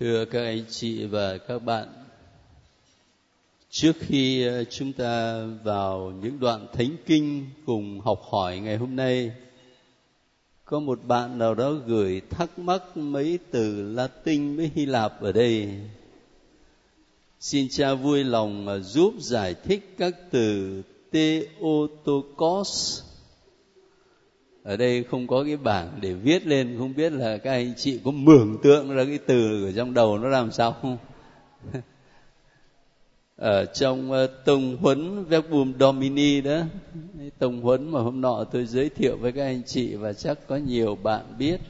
[0.00, 1.88] Thưa các anh chị và các bạn,
[3.70, 8.96] trước khi ờ, chúng ta vào những đoạn thánh kinh cùng học hỏi ngày hôm
[8.96, 9.32] nay,
[10.64, 15.32] có một bạn nào đó gửi thắc mắc mấy từ Latin với Hy Lạp ở
[15.32, 15.68] đây.
[17.40, 20.82] Xin cha vui lòng ờ, giúp giải thích các từ
[21.12, 23.02] Theotokos
[24.62, 28.00] ở đây không có cái bảng để viết lên không biết là các anh chị
[28.04, 30.96] có mường tượng ra cái từ ở trong đầu nó làm sao không?
[33.36, 36.62] Ở trong uh, tông huấn verbum domini đó
[37.38, 40.56] tông huấn mà hôm nọ tôi giới thiệu với các anh chị và chắc có
[40.56, 41.60] nhiều bạn biết.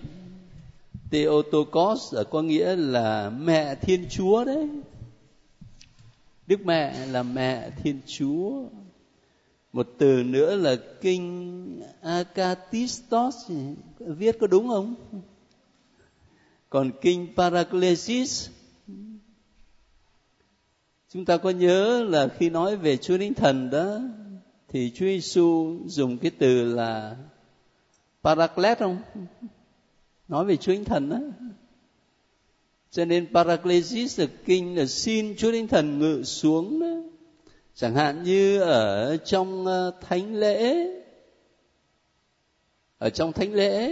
[1.10, 4.68] Theotokos ở có nghĩa là mẹ Thiên Chúa đấy.
[6.46, 8.62] Đức mẹ là mẹ Thiên Chúa
[9.72, 13.50] một từ nữa là kinh Akatistos
[13.98, 14.94] viết có đúng không?
[16.70, 18.48] Còn kinh Paraclesis
[21.12, 24.00] chúng ta có nhớ là khi nói về Chúa Thánh Thần đó,
[24.68, 27.16] thì Chúa Giêsu dùng cái từ là
[28.22, 28.98] Paraclet không?
[30.28, 31.18] Nói về Chúa Thánh Thần đó.
[32.90, 37.11] Cho nên Paraclesis là kinh là xin Chúa Thánh Thần ngự xuống đó
[37.74, 40.86] chẳng hạn như ở trong ờ, thánh lễ.
[42.98, 43.90] Ở trong thánh lễ.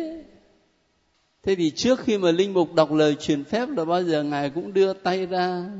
[1.42, 4.50] Thế thì trước khi mà linh mục đọc lời truyền phép là bao giờ ngài
[4.50, 5.70] cũng đưa tay ra.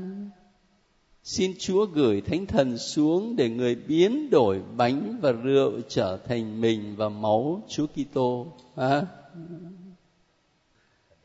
[1.23, 6.61] Xin chúa gửi thánh thần xuống để người biến đổi bánh và rượu trở thành
[6.61, 8.47] mình và máu chúa kitô.
[8.75, 9.05] À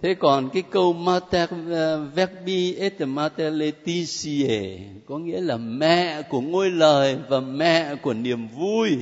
[0.03, 6.41] thế còn cái câu mater ờ, verbi et mater letitiae có nghĩa là mẹ của
[6.41, 8.97] ngôi lời và mẹ của niềm vui.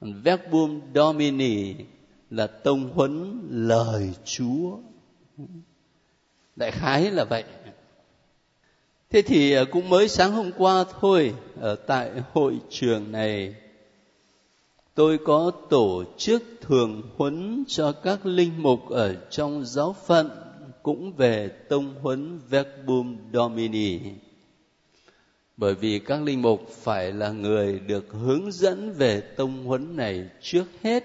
[0.00, 1.74] Verbum domini
[2.30, 4.78] là tông huấn lời chúa.
[6.56, 7.44] Đại khái là vậy.
[9.10, 13.54] Thế thì ờ, cũng mới sáng hôm qua thôi, ở tại hội trường này
[14.98, 20.30] tôi có tổ chức thường huấn cho các linh mục ở trong giáo phận,
[20.82, 24.00] cũng về tông huấn verbum domini.
[25.56, 30.28] Bởi vì các linh mục phải là người được hướng dẫn về tông huấn này
[30.42, 31.04] trước hết,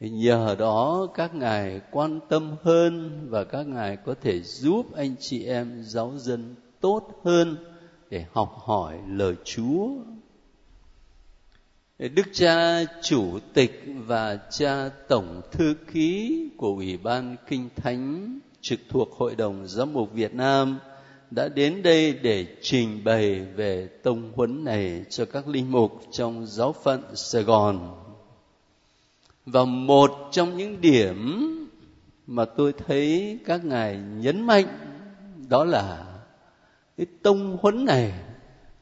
[0.00, 5.44] nhờ đó các ngài quan tâm hơn và các ngài có thể giúp anh chị
[5.44, 7.56] em giáo dân tốt hơn
[8.10, 9.88] để học hỏi lời chúa.
[11.98, 18.80] Đức cha chủ tịch và cha tổng thư ký của Ủy ban Kinh Thánh trực
[18.88, 20.78] thuộc Hội đồng Giám mục Việt Nam
[21.30, 26.46] đã đến đây để trình bày về tông huấn này cho các linh mục trong
[26.46, 28.04] giáo phận Sài Gòn.
[29.46, 31.48] Và một trong những điểm
[32.26, 34.66] mà tôi thấy các ngài nhấn mạnh
[35.48, 36.04] đó là
[36.96, 38.12] cái tông huấn này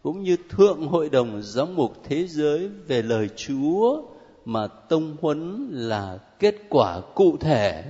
[0.02, 4.02] cũng như thượng hội đồng giám mục thế giới về lời chúa
[4.44, 7.84] mà tông huấn là kết quả cụ thể.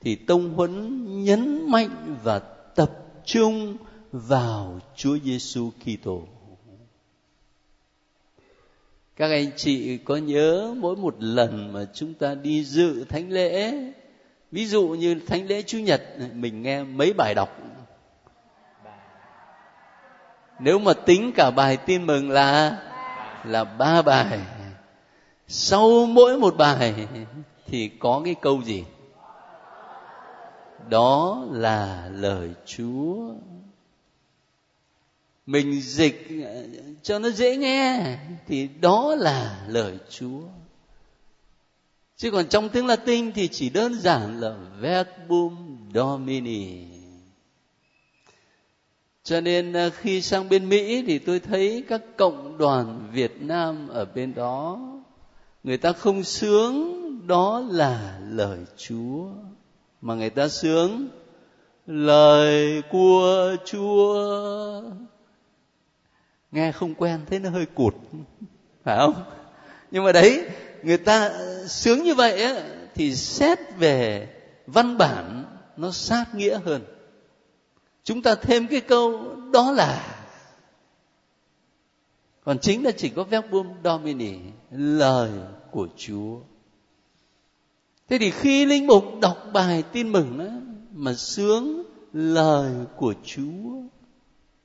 [0.00, 2.38] Thì tông huấn nhấn mạnh và
[2.74, 2.90] tập
[3.24, 3.76] trung
[4.12, 6.22] vào Chúa Giêsu Kitô.
[9.16, 13.74] Các anh chị có nhớ mỗi một lần mà chúng ta đi dự thánh lễ,
[14.52, 16.02] ví dụ như thánh lễ Chủ nhật
[16.34, 17.48] mình nghe mấy bài đọc
[20.62, 22.78] nếu mà tính cả bài tin mừng là
[23.44, 24.40] là ba bài.
[25.48, 27.06] Sau mỗi một bài
[27.66, 28.84] thì có cái câu gì?
[30.88, 33.34] Đó là lời chúa.
[35.46, 36.66] Mình dịch ờ,
[37.02, 40.40] cho nó dễ nghe thì đó là lời chúa.
[42.16, 46.91] Chứ còn trong tiếng latin thì chỉ đơn giản là verbum domini
[49.24, 53.88] cho nên à, khi sang bên mỹ thì tôi thấy các cộng đoàn việt nam
[53.88, 54.78] ở bên đó
[55.64, 59.26] người ta không sướng đó là lời chúa.
[60.00, 61.08] Mà người ta sướng
[61.86, 64.82] lời của chúa.
[66.52, 67.94] Nghe không quen thế nó hơi cụt
[68.84, 69.24] phải không?
[69.90, 70.44] Nhưng mà đấy
[70.82, 71.30] người ta
[71.66, 72.62] sướng như vậy á,
[72.94, 74.28] thì xét về
[74.66, 75.44] văn bản
[75.76, 76.82] nó sát nghĩa hơn
[78.04, 80.16] chúng ta thêm cái câu đó là,
[82.44, 84.38] còn chính là chỉ có verbum domini
[84.70, 85.30] lời
[85.70, 86.38] của chúa.
[88.08, 90.44] Thế thì khi linh mục đọc bài tin mừng đó,
[90.92, 91.82] mà sướng
[92.12, 93.82] lời của chúa,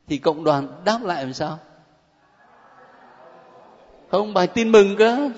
[0.07, 1.59] thì cộng đoàn đáp lại làm sao?
[4.11, 5.29] Không, bài tin mừng cơ.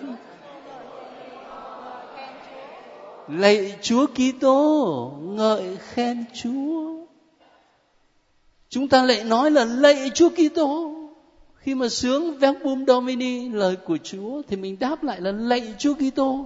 [3.28, 7.06] Lạy chúa kitô, ngợi khen Chúa.
[8.70, 10.92] Chúng ta lại nói là lạy Chúa Kitô.
[11.56, 15.94] Khi mà sướng Verbum Domini lời của Chúa thì mình đáp lại là lạy Chúa
[15.94, 16.46] Kitô.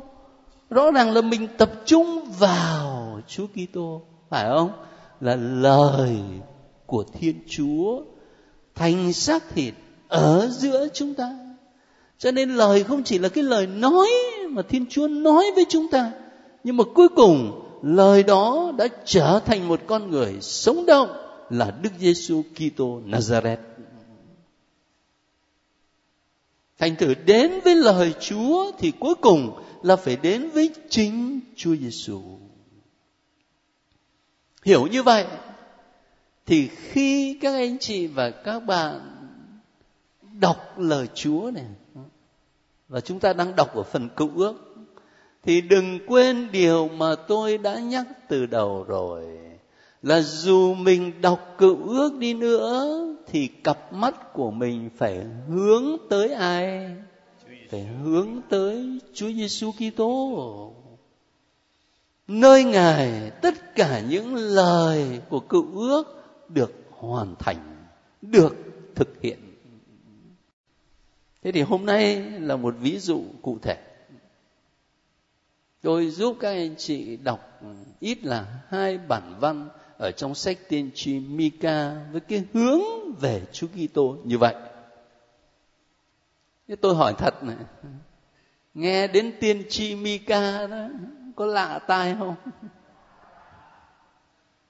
[0.70, 4.72] Rõ ràng là mình tập trung vào Chúa Kitô, phải không?
[5.22, 6.18] Là lời
[6.86, 8.02] của Thiên Chúa
[8.76, 9.74] thành xác thịt
[10.08, 11.38] ở giữa chúng ta.
[12.18, 14.08] Cho nên lời không chỉ là cái lời nói
[14.50, 16.12] mà Thiên Chúa nói với chúng ta,
[16.64, 21.10] nhưng mà cuối cùng lời đó đã trở thành một con người sống động
[21.50, 23.58] là Đức Giêsu Kitô Nazareth.
[26.78, 31.76] Thành thử đến với lời Chúa thì cuối cùng là phải đến với chính Chúa
[31.76, 32.22] Giêsu.
[34.64, 35.26] Hiểu như vậy
[36.46, 39.00] thì khi các anh chị và các bạn
[40.40, 41.66] đọc lời Chúa này,
[42.88, 44.76] và chúng ta đang đọc ở phần cựu ước,
[45.44, 49.26] thì đừng quên điều mà tôi đã nhắc từ đầu rồi
[50.04, 55.98] là dù mình đọc cựu ước đi nữa, thì cặp mắt của mình phải hướng
[56.10, 56.96] tới ai?
[57.70, 60.74] Phải hướng tới Chúa Giêsu Kitô.
[62.28, 66.04] Nơi ngài, tất cả những lời của cựu ước
[66.50, 67.86] được hoàn thành,
[68.22, 68.56] được
[68.96, 69.40] thực hiện.
[71.44, 73.78] Thế thì hôm nay là một ví dụ cụ thể.
[75.82, 77.62] Tôi giúp các anh chị đọc
[78.00, 82.82] ít là hai bản văn ở trong sách tiên tri Mika với cái hướng
[83.20, 84.56] về Chúa Kitô như vậy.
[86.68, 87.56] Thế tôi hỏi thật này,
[88.74, 90.88] nghe đến tiên tri Mika đó
[91.36, 92.36] có lạ tai không?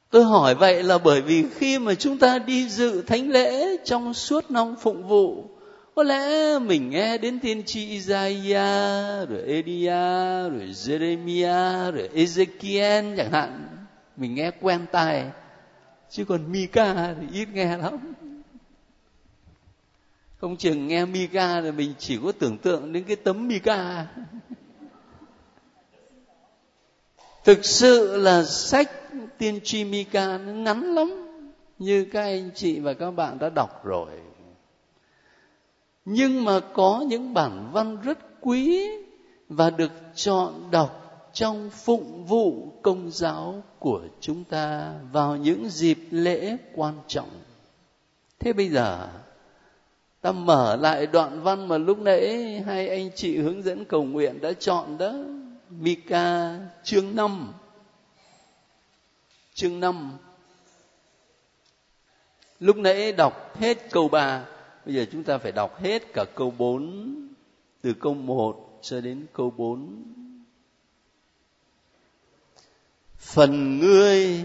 [0.10, 4.14] Tôi hỏi vậy là bởi vì khi mà chúng ta đi dự thánh lễ trong
[4.14, 5.50] suốt năm phụng vụ
[5.96, 13.32] có lẽ mình nghe đến tiên tri Isaiah rồi Elia rồi Jeremiah rồi Ezekiel chẳng
[13.32, 13.68] hạn
[14.18, 15.32] mình nghe quen tai,
[16.10, 18.14] chứ còn Mika thì ít nghe lắm.
[20.38, 24.08] Không chừng nghe Mika thì mình chỉ có tưởng tượng đến cái tấm Mika.
[27.44, 28.92] Thực sự là sách
[29.38, 31.28] tiên tri Mika nó ngắn lắm,
[31.80, 34.10] như các anh chị và các bạn đã đọc rồi.
[36.06, 38.90] Nhưng mà có những bản văn rất quý
[39.50, 41.03] và được chọn đọc
[41.34, 47.30] trong phụng vụ công giáo của chúng ta vào những dịp lễ quan trọng.
[48.40, 49.10] Thế bây giờ,
[50.22, 54.42] ta mở lại đoạn văn mà lúc nãy hai anh chị hướng dẫn cầu nguyện
[54.42, 55.14] đã chọn đó.
[55.70, 57.54] Mika, chương 5
[59.54, 60.12] chương 5
[62.60, 64.46] lúc nãy đọc hết câu 3
[64.86, 67.28] bây giờ chúng ta phải đọc hết cả câu 4
[67.82, 70.04] từ câu 1 cho đến câu 4
[73.24, 74.44] phần ngươi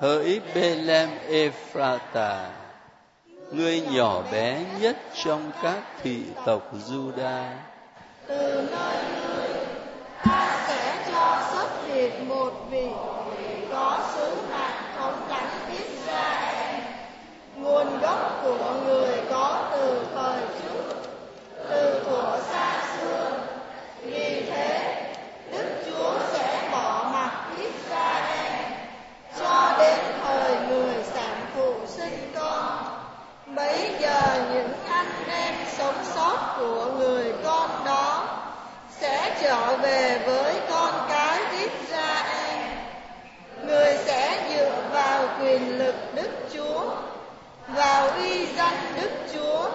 [0.00, 2.50] hỡi Bethlehem Ephrata
[3.52, 7.44] ngươi nhỏ bé nhất trong các thị tộc Juda
[8.26, 9.48] từ nơi ngươi,
[10.24, 12.86] ta sẽ cho xuất hiện một vị
[13.72, 16.82] có sứ mạng thống lãnh Israel
[17.56, 20.94] nguồn gốc của người có từ thời trước,
[21.70, 23.30] từ thuở xa xưa
[24.02, 25.04] vì thế
[25.52, 28.62] đức chúa sẽ bỏ mặc israel
[29.38, 32.84] cho đến thời người sản phụ sinh con
[33.54, 38.36] bấy giờ những anh em sống sót của người con đó
[39.00, 42.66] sẽ trở về với con cái Israel.
[43.66, 46.90] Người sẽ dựa vào quyền lực Đức Chúa
[47.68, 49.70] vào uy danh Đức Chúa,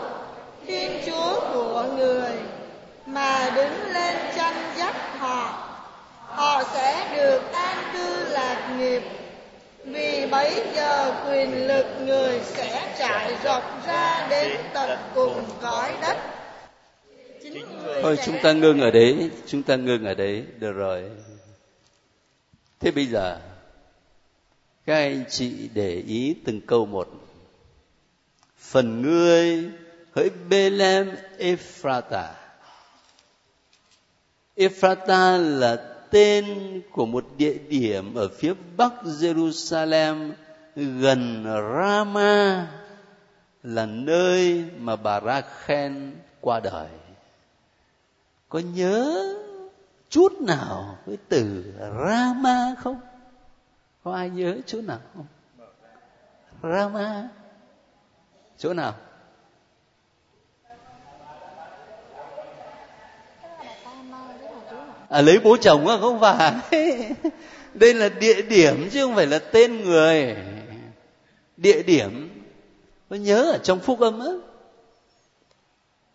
[0.67, 2.31] Thiên Chúa của người,
[3.05, 5.67] mà đứng lên tranh dắt họ.
[6.27, 9.01] Họ sẽ được an cư lạc nghiệp,
[9.85, 16.17] vì bấy giờ quyền lực người sẽ trải rộng ra đến tận cùng cõi đất.
[18.01, 21.03] Thôi chúng ta ngưng ở đấy, chúng ta ngưng ở đấy, được rồi.
[22.79, 23.39] Thế bây giờ,
[24.85, 27.07] các anh chị để ý từng câu một
[28.57, 29.69] phần ngươi
[30.15, 32.35] hỡi Bethlehem Ephrata.
[34.55, 35.75] Ephrata là
[36.11, 36.45] tên
[36.91, 40.31] của một địa điểm ở phía bắc Jerusalem
[40.75, 42.67] gần Rama
[43.63, 45.93] là nơi mà bà Rachel
[46.41, 46.87] qua đời.
[48.49, 49.33] Có nhớ
[50.09, 52.99] chút nào với từ Rama không?
[54.03, 55.25] Có ai nhớ chỗ nào không?
[56.63, 57.29] Rama.
[58.57, 58.95] Chỗ nào?
[65.09, 66.53] À, lấy bố chồng á không phải.
[67.73, 70.35] Đây là địa điểm chứ không phải là tên người.
[71.57, 72.43] Địa điểm.
[73.09, 74.31] Có nhớ ở trong phúc âm á?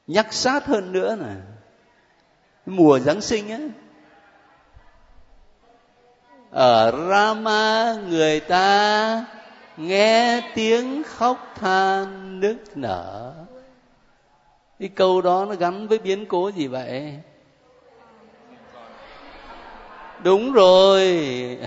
[0.07, 1.35] Nhắc sát hơn nữa nè
[2.67, 3.59] mùa giáng sinh á,
[6.51, 9.25] ở Rama người ta
[9.77, 13.35] nghe tiếng khóc than nức nở.
[14.79, 17.19] Cái câu đó nó gắn với biến cố gì vậy?
[20.23, 21.07] Đúng rồi,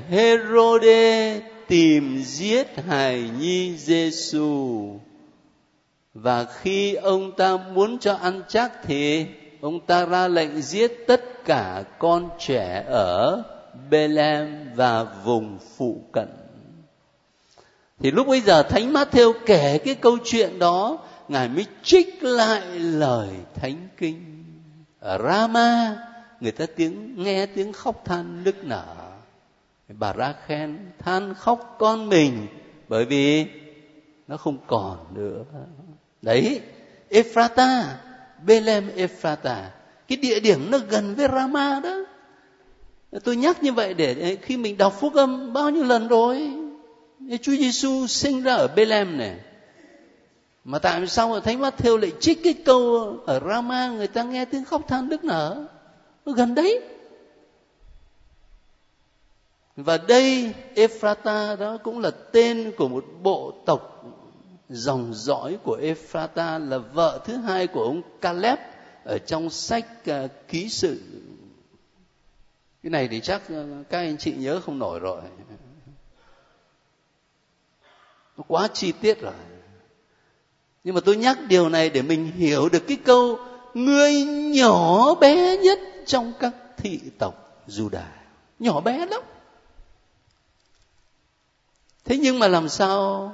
[0.10, 5.00] Herode tìm giết hài nhi Giêsu
[6.14, 9.26] và khi ông ta muốn cho ăn chắc thì
[9.64, 13.44] ông ta ra lệnh giết tất cả con trẻ ở
[13.90, 16.28] Bethlehem và vùng phụ cận.
[18.00, 22.80] Thì lúc bây giờ Thánh Matthew kể cái câu chuyện đó, Ngài mới trích lại
[22.80, 24.46] lời Thánh Kinh.
[25.00, 25.98] Ở Rama,
[26.40, 28.96] người ta tiếng nghe tiếng khóc than nức nở.
[29.88, 32.48] Bà ra khen than khóc con mình
[32.88, 33.46] bởi vì
[34.28, 35.44] nó không còn nữa.
[36.22, 36.62] Đấy,
[37.10, 38.00] Ephrata,
[38.46, 39.72] Bethlehem Ephrata,
[40.08, 42.06] cái địa điểm nó gần với Rama đó.
[43.24, 46.52] Tôi nhắc như vậy để khi mình đọc phúc âm bao nhiêu lần rồi?
[47.42, 49.36] Chúa Giêsu sinh ra ở Bethlehem này
[50.64, 54.46] mà tại sao ở Thánh Matthew lại trích cái câu ở Rama người ta nghe
[54.46, 55.66] tiếng khóc than đức nở?
[56.26, 56.82] Nó gần đấy.
[59.76, 64.06] Và đây Ephrata đó cũng là tên của một bộ tộc
[64.74, 68.60] dòng dõi của Ephrata là vợ thứ hai của ông Caleb
[69.04, 71.02] ở trong sách uh, ký sự.
[72.84, 75.22] Cái này thì chắc ờ, các anh chị nhớ không nổi rồi.
[78.38, 79.34] Nó quá chi tiết rồi.
[80.84, 83.40] Nhưng mà tôi nhắc điều này để mình hiểu được cái câu
[83.74, 84.24] người
[84.56, 88.04] nhỏ bé nhất trong các thị tộc Juda.
[88.60, 89.22] Nhỏ bé lắm.
[92.06, 93.32] Thế nhưng mà làm sao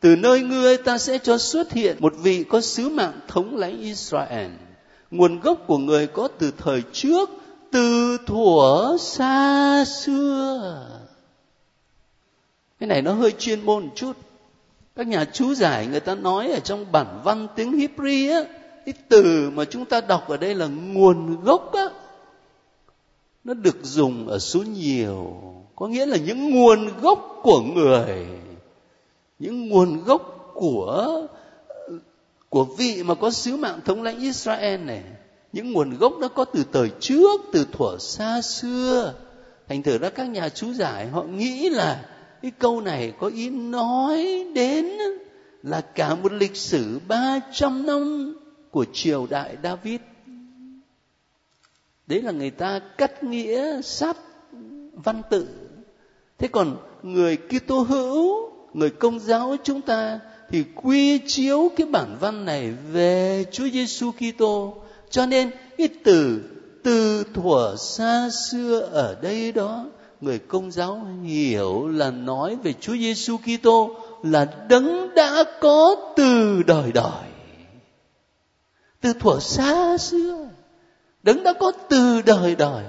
[0.00, 3.80] từ nơi ngươi ta sẽ cho xuất hiện một vị có sứ mạng thống lãnh
[3.80, 4.50] Israel.
[5.10, 7.30] Nguồn gốc của người có từ thời trước,
[7.72, 10.86] từ thuở xa xưa.
[12.80, 14.16] Cái này nó hơi chuyên môn một chút.
[14.96, 18.50] Các nhà chú giải người ta nói ở trong bản văn tiếng Hebrew á,
[18.86, 21.88] cái từ mà chúng ta đọc ở đây là nguồn gốc á,
[23.44, 25.36] nó được dùng ở số nhiều.
[25.76, 28.26] Có nghĩa là những nguồn gốc của người
[29.38, 31.26] những nguồn gốc của
[32.48, 35.02] của vị mà có sứ mạng thống lãnh Israel này
[35.52, 39.14] những nguồn gốc đó có từ thời trước từ thuở xa xưa
[39.68, 42.08] thành thử ra các nhà chú giải họ nghĩ là
[42.42, 44.86] cái câu này có ý nói đến
[45.62, 48.34] là cả một lịch sử 300 năm
[48.70, 50.00] của triều đại David.
[52.06, 54.16] Đấy là người ta cắt nghĩa sát
[54.92, 55.48] văn tự.
[56.38, 60.20] Thế còn người Kitô hữu, người công giáo chúng ta
[60.50, 64.74] thì quy chiếu cái bản văn này về Chúa Giêsu Kitô.
[65.10, 66.40] Cho nên cái từ
[66.82, 69.86] từ thuở xa xưa ở đây đó,
[70.20, 73.90] người công giáo hiểu là nói về Chúa Giêsu Kitô
[74.22, 77.28] là đấng đã có từ đời đời.
[79.00, 80.48] Từ thuở xa xưa,
[81.22, 82.84] đấng đã có từ đời đời.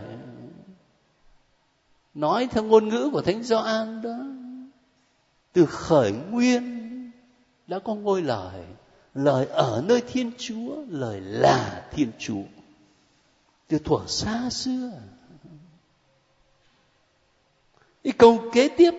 [2.14, 4.18] Nói theo ngôn ngữ của thánh Gioan đó
[5.54, 6.80] từ khởi nguyên
[7.68, 8.64] đã có ngôi lời.
[9.14, 12.44] Lời ở nơi thiên chúa, lời là thiên chúa.
[13.68, 14.92] Từ thuở xa xưa.
[18.04, 18.94] Cái câu kế tiếp.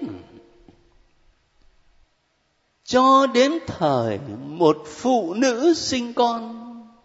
[2.84, 6.56] Cho đến thời một phụ nữ sinh con.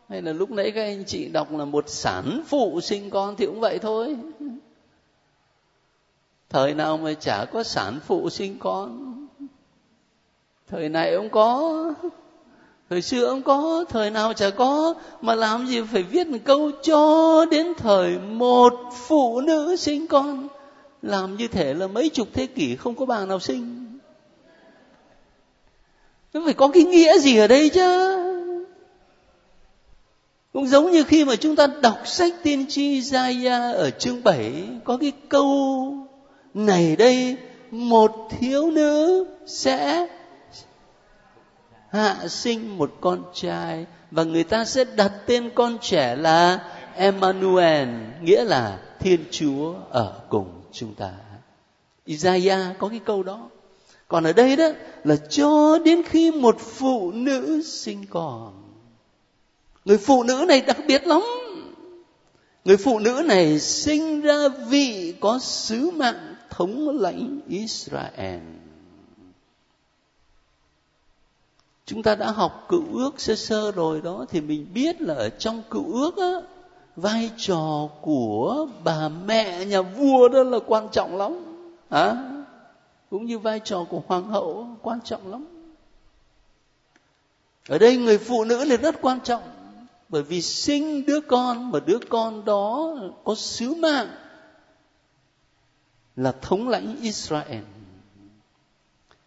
[0.10, 3.46] Hay là lúc nãy các anh chị đọc là một sản phụ sinh con thì
[3.46, 4.16] cũng vậy thôi.
[6.50, 9.25] Thời nào mà chả có sản phụ sinh con
[10.68, 11.94] thời này ông có,
[12.90, 14.94] thời xưa ông có, thời nào chả có.
[15.22, 18.74] Mà làm gì phải viết một câu cho đến thời một
[19.08, 20.48] phụ nữ sinh con.
[21.02, 23.86] Làm như thể là mấy chục thế kỷ không có bà nào sinh.
[26.34, 28.22] Nó phải có cái nghĩa gì ở đây chứ?
[30.54, 34.64] Cũng giống như khi mà chúng ta đọc sách tiên tri Isaiah ở chương 7
[34.84, 35.94] có cái câu,
[36.54, 37.38] này đây,
[37.72, 40.08] một thiếu nữ sẽ
[41.96, 46.60] hạ sinh một con trai, và người ta sẽ đặt tên con trẻ là
[46.96, 47.90] Emmanuel,
[48.22, 51.12] nghĩa là Thiên Chúa ở cùng chúng ta.
[52.06, 53.50] Isaiah có cái câu đó.
[54.08, 54.70] Còn ở đây đó,
[55.04, 58.64] là cho đến khi một phụ nữ sinh con.
[59.86, 61.22] Người phụ nữ này đặc biệt lắm.
[62.66, 68.40] Người phụ nữ này sinh ra vị có sứ mạng thống lãnh Israel.
[71.86, 75.30] Chúng ta đã học cựu ước sơ sơ rồi đó thì mình biết là ở
[75.30, 76.32] trong cựu ước á,
[76.96, 81.34] vai trò của bà mẹ nhà vua đó là quan trọng lắm.
[81.90, 82.16] À,
[83.10, 85.46] cũng như vai trò của hoàng hậu quan trọng lắm.
[87.70, 89.44] Ở đây người phụ nữ là rất quan trọng
[90.10, 94.08] bởi vì sinh đứa con mà đứa con đó có sứ mạng
[96.16, 97.64] là thống lãnh Israel.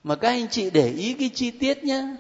[0.04, 2.16] Mà các anh chị để ý cái chi tiết nhé.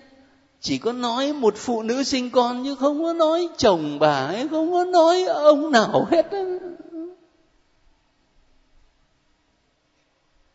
[0.60, 4.48] Chỉ có nói một phụ nữ sinh con chứ không có nói chồng bà ấy,
[4.48, 6.26] không có nói ông nào hết.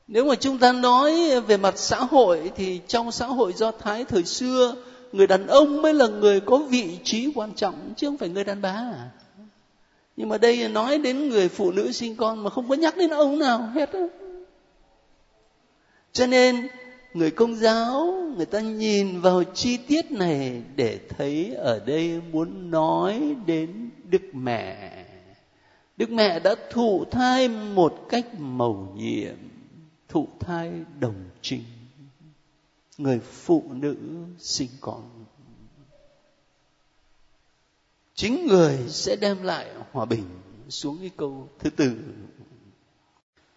[0.07, 4.05] Nếu mà chúng ta nói về mặt xã hội thì trong xã hội Do Thái
[4.05, 4.75] thời xưa
[5.11, 8.43] người đàn ông mới là người có vị trí quan trọng chứ không phải người
[8.43, 9.09] đàn bà à
[10.17, 13.09] nhưng mà đây nói đến người phụ nữ sinh con mà không có nhắc đến
[13.09, 13.99] ông nào hết á
[16.11, 16.67] cho nên
[17.13, 22.71] người công giáo, người ta nhìn vào chi tiết này để thấy ở đây muốn
[22.71, 25.05] nói đến đức mẹ.
[25.97, 29.35] Đức mẹ đã thụ thai một cách mầu nhiệm,
[30.07, 31.63] thụ thai đồng trinh.
[32.97, 33.95] Người phụ nữ
[34.39, 35.25] sinh con.
[38.15, 40.25] Chính người sẽ đem lại hòa bình.
[40.69, 41.95] Xuống cái câu thứ tư.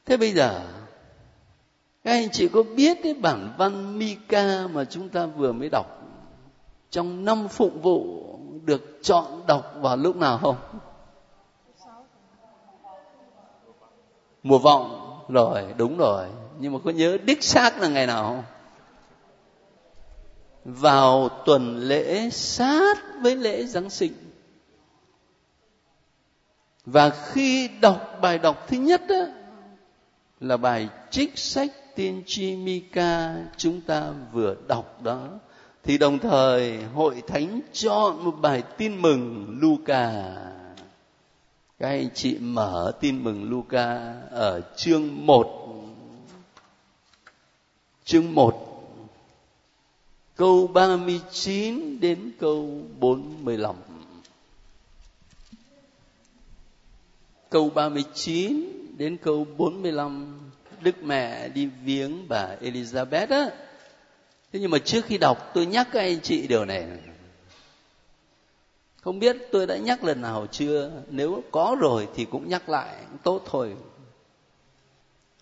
[0.04, 0.72] Thế bây giờ
[2.06, 5.86] các anh chị có biết cái bản văn Mika mà chúng ta vừa mới đọc
[6.90, 8.24] trong năm phụng vụ
[8.64, 10.56] được chọn đọc vào lúc nào không?
[14.42, 16.26] Mùa vọng rồi, đúng rồi.
[16.58, 18.42] Nhưng mà có nhớ đích xác là ngày nào không?
[20.64, 24.12] vào tuần lễ sát với lễ Giáng sinh.
[26.84, 29.24] Và khi đọc bài đọc thứ nhất đó,
[30.40, 35.28] là bài trích sách tiên tri Mika chúng ta vừa đọc đó
[35.82, 40.34] thì đồng thời hội thánh chọn một bài tin mừng Luca.
[41.78, 45.62] Các anh chị mở tin mừng Luca ở chương 1
[48.04, 48.62] chương 1
[50.36, 53.76] câu 39 đến câu 45.
[57.50, 60.45] Câu 39 đến câu 45
[60.80, 63.50] Đức mẹ đi viếng bà Elizabeth á.
[64.52, 66.86] Thế nhưng mà trước khi đọc tôi nhắc các anh chị điều này.
[69.02, 72.94] Không biết tôi đã nhắc lần nào chưa Nếu có rồi thì cũng nhắc lại
[73.22, 73.76] Tốt thôi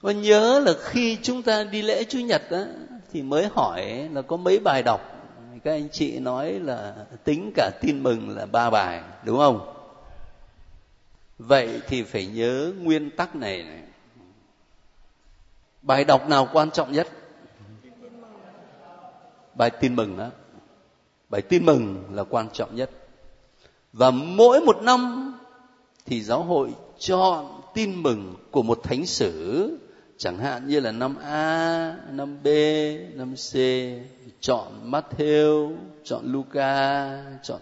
[0.03, 2.67] Có nhớ là khi chúng ta đi lễ Chủ nhật á,
[3.13, 5.15] thì mới hỏi là có mấy bài đọc
[5.65, 6.95] các anh chị nói là
[7.25, 9.75] tính cả tin mừng là ba bài đúng không
[11.39, 13.83] vậy thì phải nhớ nguyên tắc này, này
[15.85, 17.09] bài đọc nào quan trọng nhất
[19.55, 20.29] bài tin mừng đó
[21.29, 22.91] bài tin mừng là quan trọng nhất
[23.93, 25.33] và mỗi một năm
[26.07, 29.79] thì giáo hội chọn tin mừng của một thánh sử
[30.17, 32.47] chẳng hạn như là năm A, năm B,
[33.15, 33.55] năm C
[34.41, 37.61] chọn Matthew, chọn Luca, chọn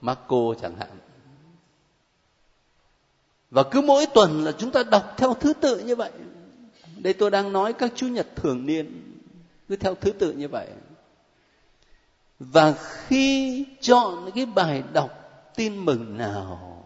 [0.00, 0.88] Marco chẳng hạn.
[3.50, 6.10] Và cứ mỗi tuần là chúng ta đọc theo thứ tự như vậy.
[7.02, 9.02] Đây tôi đang nói các chủ nhật thường niên
[9.68, 10.68] cứ theo thứ tự như vậy.
[12.38, 15.10] Và khi chọn cái bài đọc
[15.56, 16.78] tin mừng nào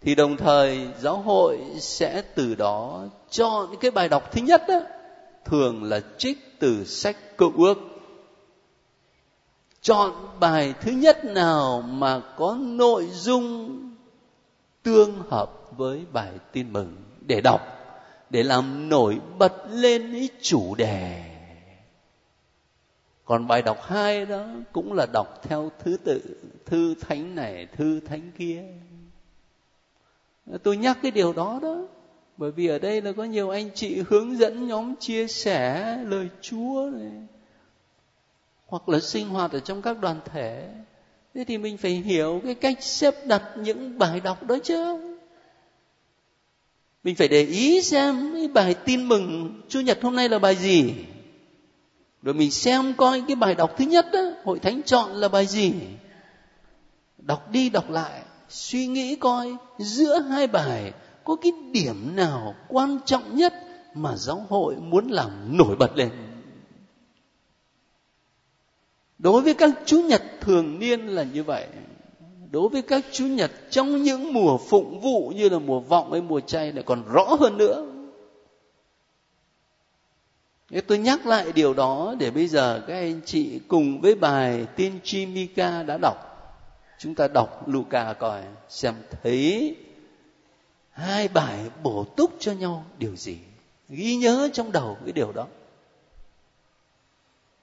[0.00, 4.80] thì đồng thời giáo hội sẽ từ đó chọn cái bài đọc thứ nhất đó,
[5.44, 7.78] thường là trích từ sách cựu ước
[9.80, 13.78] chọn bài thứ nhất nào mà có nội dung
[14.82, 17.60] tương hợp với bài tin mừng để đọc
[18.32, 21.22] để làm nổi bật lên ý chủ đề.
[23.24, 26.20] Còn bài đọc hai đó cũng là đọc theo thứ tự,
[26.66, 28.64] thư thánh này, thư thánh kia.
[30.62, 31.86] Tôi nhắc cái điều đó đó,
[32.36, 36.28] bởi vì ở đây là có nhiều anh chị hướng dẫn nhóm chia sẻ lời
[36.40, 37.12] chúa này,
[38.66, 40.68] hoặc là sinh hoạt ở trong các đoàn thể.
[41.34, 45.11] Thế thì mình phải hiểu cái cách xếp đặt những bài đọc đó chứ
[47.04, 50.56] mình phải để ý xem cái bài tin mừng chủ nhật hôm nay là bài
[50.56, 50.94] gì.
[52.22, 55.46] Rồi mình xem coi cái bài đọc thứ nhất đó hội thánh chọn là bài
[55.46, 55.72] gì.
[57.18, 60.92] Đọc đi đọc lại, suy nghĩ coi giữa hai bài
[61.24, 63.54] có cái điểm nào quan trọng nhất
[63.94, 66.10] mà giáo hội muốn làm nổi bật lên.
[69.18, 71.66] Đối với các chủ nhật thường niên là như vậy
[72.52, 76.20] đối với các chủ nhật, trong những mùa phụng vụ như là mùa vọng hay
[76.20, 77.86] mùa chay lại còn rõ hơn nữa
[80.72, 84.66] Thế tôi nhắc lại điều đó để bây giờ các anh chị cùng với bài
[84.76, 86.16] tiên tri Mika đã đọc.
[86.98, 89.76] Chúng ta đọc Luca coi, xem thấy
[90.90, 93.38] hai bài bổ túc cho nhau điều gì.
[93.88, 95.46] Ghi nhớ trong đầu cái điều đó.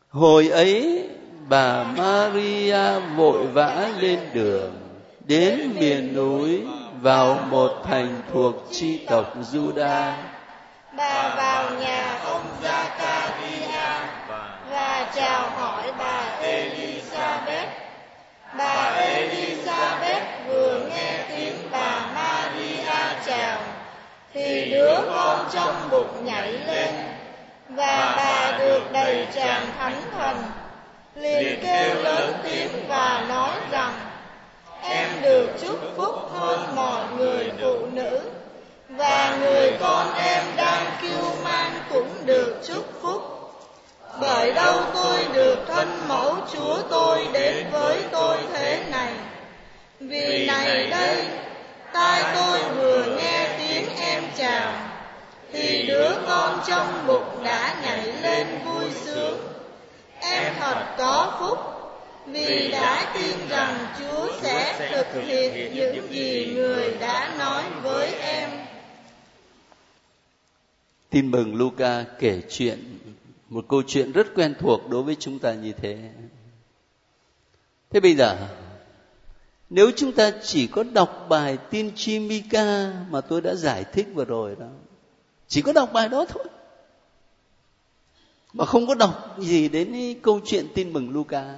[0.09, 1.09] Hồi ấy
[1.49, 4.71] bà Maria vội vã lên đường,
[5.19, 6.61] đến miền núi,
[7.01, 10.11] vào một thành thuộc chi tộc Juda.
[10.97, 13.99] Bà vào nhà ông Zakaria
[14.71, 17.67] và chào hỏi bà Elizabeth.
[18.57, 23.57] Bà Elizabeth vừa nghe tiếng bà Maria chào,
[24.33, 26.89] thì đứa con trong bụng nhảy lên
[27.69, 30.35] và bà được đầy tràn thánh thần
[31.15, 33.93] liền kêu lớn tiếng và nói rằng
[34.83, 38.19] em được chúc phúc hơn mọi người phụ nữ.
[38.89, 43.21] và người con em đang kiêu mang cũng được chúc phúc.
[44.21, 49.13] bởi đâu tôi được thân mẫu chúa tôi đến với tôi thế này?
[49.99, 51.25] Vì này đây
[51.93, 54.71] tai tôi vừa nghe tiếng em chào.
[55.53, 58.78] thì đứa con trong bụng đã nhảy lên vui
[60.59, 61.57] thật có phúc
[62.27, 64.75] vì đã tin rằng Chúa sẽ
[65.13, 68.49] thực hiện những gì người đã nói với em.
[71.09, 72.99] Tin mừng Luca kể chuyện
[73.49, 75.97] một câu chuyện rất quen thuộc đối với chúng ta như thế.
[77.89, 78.37] Thế bây giờ
[79.69, 84.07] nếu chúng ta chỉ có đọc bài tiên tri Mika mà tôi đã giải thích
[84.13, 84.67] vừa rồi đó,
[85.47, 86.45] chỉ có đọc bài đó thôi
[88.53, 91.55] mà không có đọc gì đến câu chuyện tin mừng Luca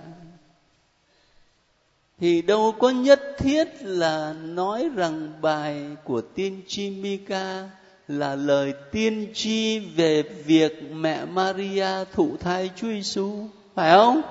[2.22, 7.70] thì đâu có nhất thiết là nói rằng bài của tiên tri Mika
[8.08, 14.22] là lời tiên tri về việc mẹ Maria thụ thai Chúa Giêsu, phải không?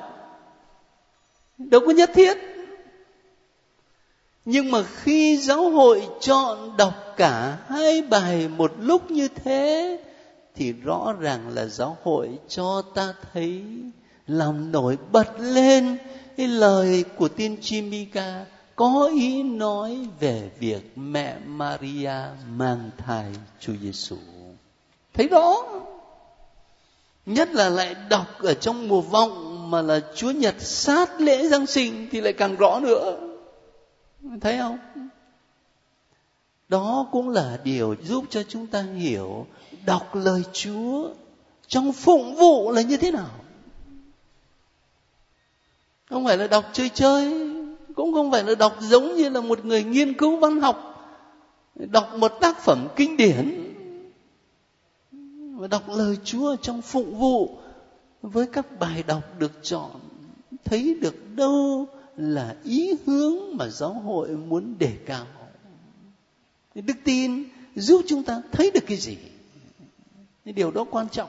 [1.58, 2.38] Đâu có nhất thiết.
[4.44, 9.98] Nhưng mà khi giáo hội chọn đọc cả hai bài một lúc như thế
[10.60, 13.62] thì rõ ràng là giáo hội cho ta thấy
[14.26, 15.98] làm nổi bật lên
[16.36, 18.46] cái lời của tiên tri Mika
[18.76, 22.12] có ý nói về việc mẹ Maria
[22.48, 24.16] mang thai Chúa Giêsu.
[25.14, 25.66] Thấy đó.
[27.26, 31.66] Nhất là lại đọc ở trong mùa vọng mà là Chúa Nhật sát lễ Giáng
[31.66, 33.18] sinh thì lại càng rõ nữa.
[34.40, 34.78] Thấy không?
[36.68, 39.46] Đó cũng là điều giúp cho chúng ta hiểu
[39.86, 41.10] đọc lời Chúa
[41.66, 43.30] trong phụng vụ là như thế nào?
[46.10, 47.50] Không phải là đọc chơi chơi,
[47.94, 50.86] cũng không phải là đọc giống như là một người nghiên cứu văn học,
[51.74, 53.66] đọc một tác phẩm kinh điển
[55.56, 57.58] và đọc lời Chúa trong phụng vụ
[58.22, 59.90] với các bài đọc được chọn,
[60.64, 65.26] thấy được đâu là ý hướng mà giáo hội muốn đề cao.
[66.74, 69.16] Đức tin giúp chúng ta thấy được cái gì?
[70.50, 71.28] Cái điều đó quan trọng.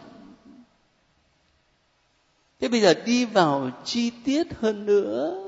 [2.59, 5.43] Thế bây giờ đi vào chi tiết hơn nữa.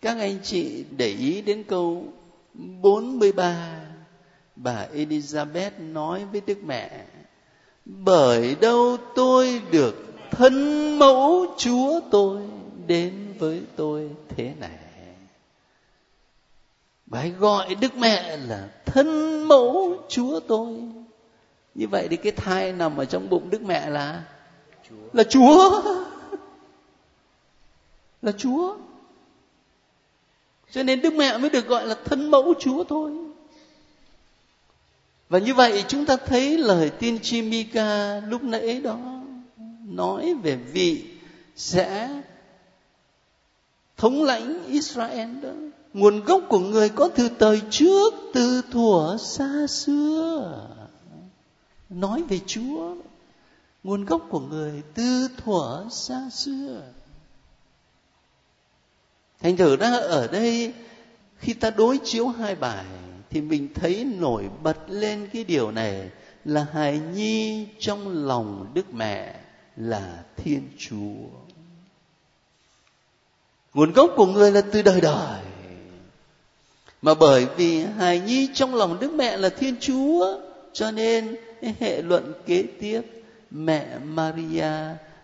[0.00, 2.04] Các anh chị để ý đến câu
[2.54, 3.80] 43
[4.56, 7.06] bà Elizabeth nói với Đức Mẹ,
[7.84, 9.94] bởi đâu tôi được
[10.30, 12.42] thân mẫu Chúa tôi
[12.86, 14.78] đến với tôi thế này?
[17.06, 21.03] Bà ấy gọi Đức Mẹ là thân mẫu Chúa tôi
[21.74, 24.22] như vậy thì cái thai nằm ở trong bụng Đức Mẹ là?
[24.88, 24.96] Chúa.
[25.12, 25.82] là Chúa.
[28.22, 28.76] Là Chúa.
[30.70, 33.12] Cho nên Đức Mẹ mới được gọi là thân mẫu Chúa thôi.
[35.28, 38.98] Và như vậy chúng ta thấy lời tiên tri Mika lúc nãy đó
[39.88, 41.04] nói về vị
[41.56, 42.22] sẽ
[43.96, 45.50] thống lãnh Israel đó.
[45.92, 50.83] Nguồn gốc của người có từ thời trước từ thuở xa xưa
[51.90, 52.94] nói về Chúa,
[53.82, 56.82] nguồn gốc của người từ thuở xa xưa.
[59.40, 60.74] Thành thử ra ở đây,
[61.38, 62.84] khi ta đối chiếu hai bài,
[63.30, 66.10] thì mình thấy nổi bật lên cái điều này
[66.44, 69.40] là hài nhi trong lòng đức mẹ
[69.76, 71.28] là thiên chúa.
[73.74, 75.40] Nguồn gốc của người là từ đời đời.
[77.02, 80.38] Mà bởi vì hài nhi trong lòng đức mẹ là thiên chúa,
[80.72, 81.36] cho nên
[81.80, 83.02] hệ luận kế tiếp,
[83.50, 84.72] mẹ maria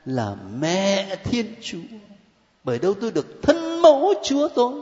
[0.07, 1.79] là mẹ thiên chúa.
[2.65, 4.73] Bởi đâu tôi được thân mẫu chúa tôi?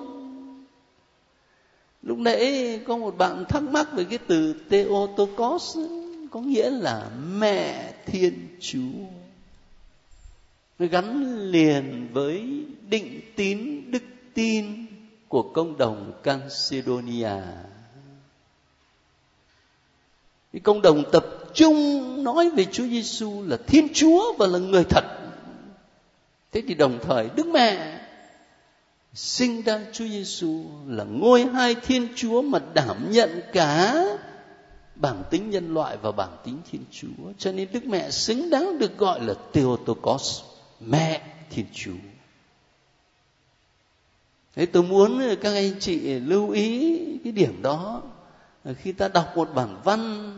[2.02, 5.78] Lúc nãy có một bạn thắc mắc về cái từ Theotokos,
[6.30, 9.06] có nghĩa là mẹ thiên chúa.
[10.78, 14.02] Nó gắn liền với định tín, đức
[14.34, 14.86] tin
[15.28, 17.42] của công đồng Cancedonia.
[20.52, 21.26] Cái công đồng tập
[21.58, 25.04] chung nói về Chúa Giêsu là Thiên Chúa và là người thật.
[26.52, 28.00] Thế thì đồng thời Đức Mẹ
[29.14, 34.04] sinh ra Chúa Giêsu là ngôi hai Thiên Chúa mà đảm nhận cả
[34.94, 37.32] bản tính nhân loại và bản tính Thiên Chúa.
[37.38, 40.42] Cho nên Đức Mẹ xứng đáng được gọi là Theotokos,
[40.80, 42.00] mẹ Thiên Chúa.
[44.56, 48.02] Thế tôi muốn các anh chị lưu ý cái điểm đó
[48.78, 50.32] khi ta đọc một bản văn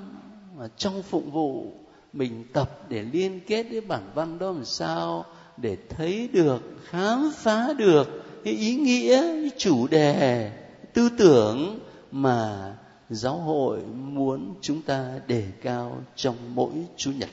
[0.61, 1.73] mà trong phụng vụ
[2.12, 5.25] mình tập để liên kết với bản văn đó làm sao
[5.57, 8.09] để thấy được, khám phá được
[8.44, 10.53] cái ý nghĩa, cái chủ đề,
[10.92, 11.79] tư tưởng
[12.11, 12.75] mà
[13.11, 17.31] giáo hội muốn chúng ta đề cao trong mỗi chủ nhật.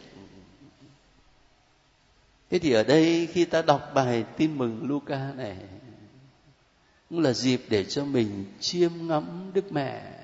[2.50, 5.58] Thế thì ở đây khi ta đọc bài tin mừng Luca này,
[7.10, 10.17] cũng là dịp để cho mình chiêm ngắm đức mẹ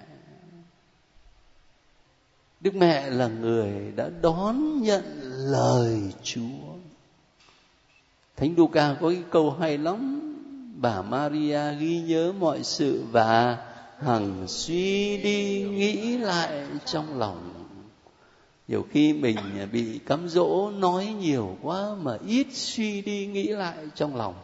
[2.63, 5.03] đức mẹ là người đã đón nhận
[5.51, 6.73] lời chúa.
[8.37, 10.19] Thánh Luca có cái câu hay lắm.
[10.75, 13.57] Bà Maria ghi nhớ mọi sự và
[13.99, 17.53] hằng suy đi nghĩ lại trong lòng.
[18.67, 19.37] Nhiều khi mình
[19.71, 24.35] bị cám dỗ nói nhiều quá mà ít suy đi nghĩ lại trong lòng.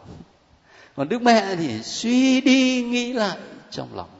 [0.96, 3.38] Còn đức mẹ thì suy đi nghĩ lại
[3.70, 4.19] trong lòng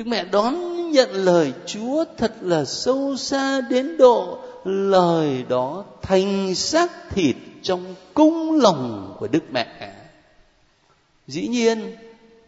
[0.00, 0.54] đức mẹ đón
[0.92, 7.94] nhận lời chúa thật là sâu xa đến độ lời đó thành xác thịt trong
[8.14, 9.92] cung lòng của đức mẹ.
[11.26, 11.96] Dĩ nhiên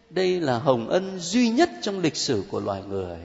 [0.09, 3.17] đây là hồng ân duy nhất trong lịch sử của loài người.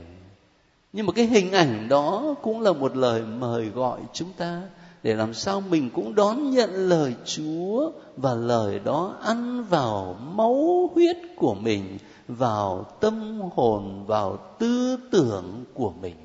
[0.92, 4.62] Nhưng mà cái hình ảnh đó cũng là một lời mời gọi chúng ta
[5.02, 10.90] để làm sao mình cũng đón nhận lời Chúa và lời đó ăn vào máu
[10.94, 16.16] huyết của mình, vào tâm hồn, vào tư tưởng của mình.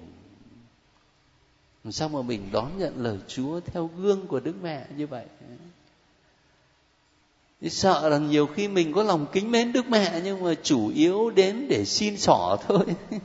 [1.91, 5.25] Sao mà mình đón nhận lời Chúa theo gương của Đức Mẹ như vậy?
[7.61, 10.91] Thì sợ là nhiều khi mình có lòng kính mến Đức Mẹ nhưng mà chủ
[10.95, 12.85] yếu đến để xin xỏ thôi.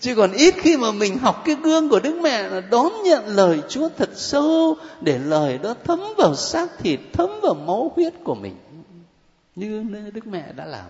[0.00, 3.26] chứ còn ít khi mà mình học cái gương của đức mẹ là đón nhận
[3.26, 8.14] lời chúa thật sâu để lời đó thấm vào xác thịt thấm vào máu huyết
[8.24, 8.56] của mình
[9.56, 10.86] như đức mẹ đã làm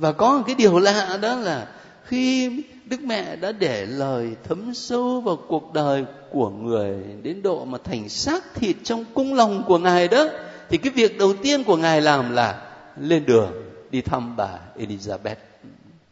[0.00, 1.66] và có một cái điều lạ đó là
[2.04, 2.50] khi
[2.86, 7.78] đức mẹ đã để lời thấm sâu vào cuộc đời của người đến độ mà
[7.84, 10.26] thành xác thịt trong cung lòng của ngài đó,
[10.68, 13.52] thì cái việc đầu tiên của ngài làm là lên đường
[13.90, 15.34] đi thăm bà Elizabeth,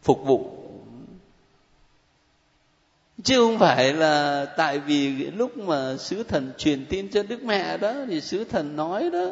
[0.03, 0.49] phục vụ.
[3.23, 7.77] Chứ không phải là tại vì lúc mà sứ thần truyền tin cho đức mẹ
[7.77, 9.25] đó, thì sứ thần nói đó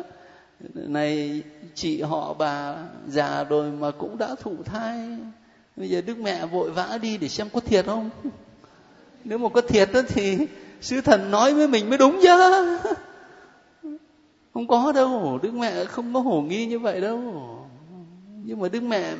[0.74, 1.42] này,
[1.76, 2.76] chị họ bà,
[3.08, 5.18] già rồi mà cũng đã thụ thai.
[5.76, 8.10] Bây giờ đức mẹ vội vã đi để xem có thiệt không?
[9.24, 10.38] Nếu mà có thiệt đó thì
[10.82, 12.78] sứ thần nói với mình mới đúng chứ.
[14.54, 17.22] Không có đâu, đức mẹ không có hồ nghi như vậy đâu.
[18.44, 19.14] Nhưng mà đức mẹ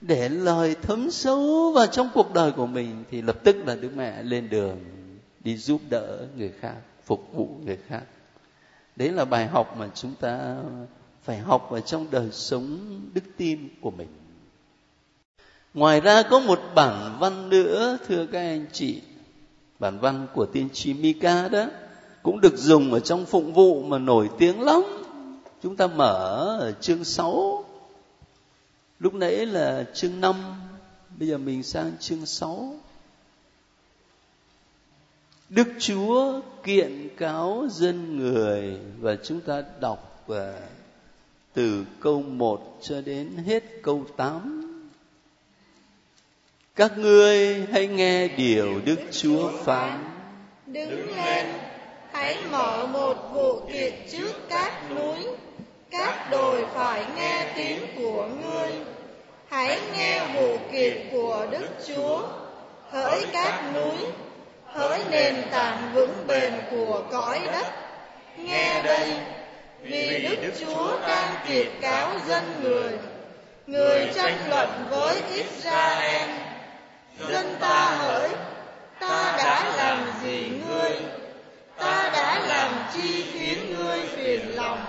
[0.00, 3.90] để lời thấm sâu vào trong cuộc đời của mình thì lập tức là đức
[3.96, 4.78] mẹ lên đường
[5.40, 8.02] đi giúp đỡ người khác, phục vụ người khác
[8.96, 10.56] đấy là bài học mà chúng ta
[11.22, 12.78] phải học ở trong đời sống
[13.14, 14.08] đức tin của mình.
[15.74, 19.00] Ngoài ra có một bản văn nữa thưa các anh chị.
[19.78, 21.66] Bản văn của tiên tri Mika đó
[22.22, 24.82] cũng được dùng ở trong phụng vụ mà nổi tiếng lắm.
[25.62, 27.64] Chúng ta mở ở chương 6
[29.04, 30.34] Lúc nãy là chương 5,
[31.18, 32.76] bây giờ mình sang chương 6.
[35.48, 40.60] Đức Chúa kiện cáo dân người và chúng ta đọc và
[41.52, 44.60] từ câu 1 cho đến hết câu 8.
[46.76, 50.04] Các ngươi hãy nghe điều Đức Chúa phán.
[50.66, 51.46] Đứng lên,
[52.12, 55.16] hãy mở một vụ kiện trước các núi
[55.98, 58.72] các đồi phải nghe tiếng của ngươi
[59.48, 62.22] hãy nghe vụ kiện của đức chúa
[62.90, 64.10] hỡi các núi
[64.74, 67.66] hỡi nền tảng vững bền của cõi đất.
[68.36, 69.16] Nghe đây,
[69.82, 72.90] vì đức chúa đang kiệt cáo dân người.
[73.66, 76.30] Người tranh luận với israel.
[77.28, 78.30] Dân ta hỡi,
[79.00, 80.92] ta đã làm gì ngươi?
[81.78, 84.84] Ta đã làm chi khiến ngươi phiền lòng?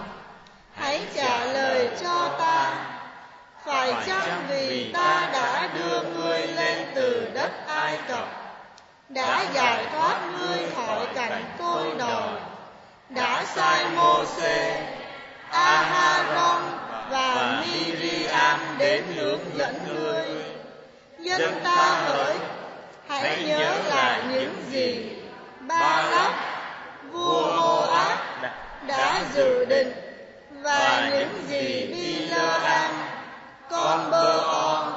[0.74, 2.86] Hãy trả lời cho ta.
[3.66, 8.35] Phải chăng vì ta đã đưa ngươi lên từ đất ai cập?
[9.10, 12.40] Đã giải thoát ngươi khỏi cảnh tôi đòi
[13.10, 14.82] đã sai Mô-xê,
[15.50, 20.26] A-ha-rong và Miriam đến hướng dẫn ngươi.
[21.20, 22.36] Dân ta hỡi,
[23.08, 25.10] hãy nhớ lại những gì
[25.60, 26.34] Ba Lắc,
[27.12, 28.18] vua Mô-áp
[28.88, 29.92] đã dự định.
[30.62, 32.92] và những gì Bi-lơ-am,
[33.70, 34.94] con Bơ-on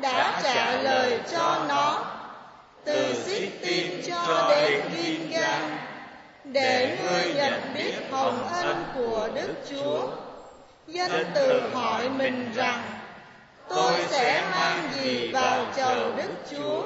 [0.00, 2.15] đã trả lời cho nó
[2.86, 5.76] từ xích tin cho đến Gin-gan
[6.44, 10.08] để ngươi nhận biết hồng ân của Đức Chúa.
[10.86, 12.82] Dân tự hỏi mình rằng,
[13.68, 16.82] tôi sẽ mang gì vào chầu Đức Chúa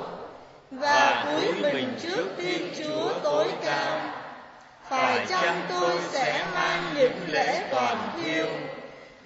[0.70, 4.00] và cúi mình trước Thiên Chúa tối cao.
[4.88, 8.46] Phải chăng tôi sẽ mang những lễ toàn thiêu,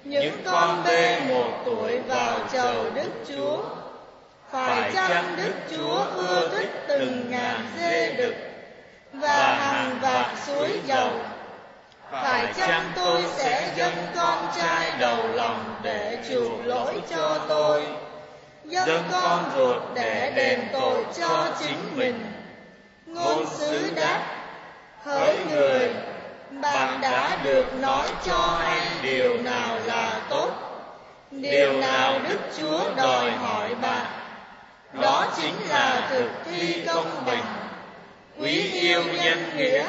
[0.05, 3.84] những con bê một tuổi vào chầu Đức Chúa?
[4.55, 8.35] Phải chăng Đức Chúa ưa thích từng ngàn dê đực
[9.13, 11.11] và hàng vạt suối dầu?
[12.11, 17.87] phải chăng tôi sẽ dâng con trai đầu lòng để chuộc lỗi cho tôi?
[18.65, 22.27] dâng con ruột để đền tội cho chính mình.
[23.07, 24.23] ngôn sứ đáp
[25.03, 25.91] hỡi người
[26.51, 30.51] bạn đã được nói cho hay điều nào là tốt?
[31.31, 34.24] điều nào đức chúa đòi hỏi bạn
[35.03, 37.69] đó chính là thực thi công bằng
[38.39, 39.89] quý yêu nhân nghĩa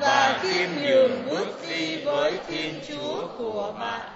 [0.00, 4.08] và khiêm nhường bước đi với Thiên Chúa của bạn.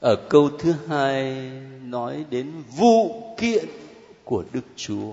[0.00, 1.50] Ở câu thứ hai
[1.82, 3.64] nói đến vụ kiện
[4.24, 5.12] của Đức Chúa.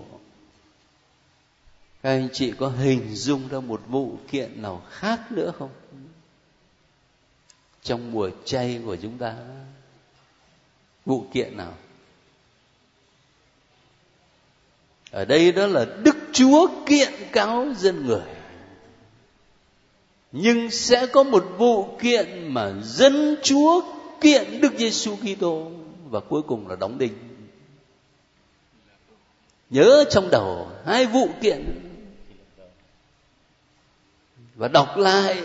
[2.03, 5.69] Các anh chị có hình dung ra một vụ kiện nào khác nữa không?
[7.83, 9.35] Trong mùa chay của chúng ta,
[11.05, 11.73] vụ kiện nào?
[15.15, 18.21] Ở đây đó là đức chúa kiện cáo dân người.
[20.31, 23.81] Nhưng sẽ có một vụ kiện mà dân chúa
[24.21, 25.71] kiện đức giêsu kitô
[26.09, 27.13] và cuối cùng là đóng đinh.
[29.69, 31.81] Nhớ trong đầu hai vụ kiện.
[34.55, 35.43] Và đọc lại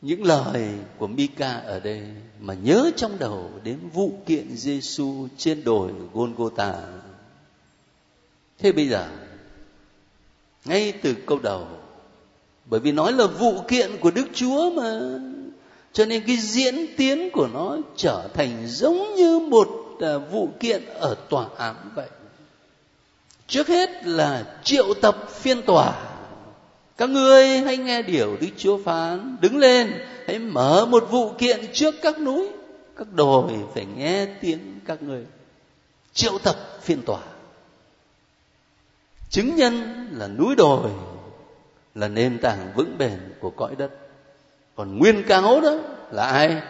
[0.00, 0.68] những lời
[0.98, 2.02] của Mika ở đây
[2.40, 6.74] mà nhớ trong đầu đến vụ kiện Giêsu trên đồi Golgotha
[8.62, 9.08] thế bây giờ,
[10.64, 11.66] ngay từ câu đầu,
[12.64, 15.00] bởi vì nói là vụ kiện của đức chúa mà,
[15.92, 19.68] cho nên cái diễn tiến của nó trở thành giống như một
[20.00, 22.08] à, vụ kiện ở tòa án vậy.
[23.46, 26.06] Trước hết là triệu tập phiên tòa.
[26.96, 29.92] Các ngươi hãy nghe điều đức chúa phán, đứng lên,
[30.26, 32.48] hãy mở một vụ kiện trước các núi,
[32.96, 35.24] các đồi, phải nghe tiếng các ngươi.
[36.12, 37.20] Triệu tập phiên tòa
[39.30, 40.90] chứng nhân là núi đồi,
[41.94, 43.90] là nền tảng vững bền của cõi đất.
[44.76, 45.74] Còn nguyên cáo đó
[46.10, 46.62] là ai?